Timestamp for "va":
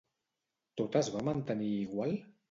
1.17-1.21